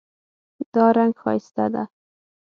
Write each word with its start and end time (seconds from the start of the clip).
دا 0.73 0.85
رنګ 0.97 1.13
ښایسته 1.21 1.65
ده 1.73 1.83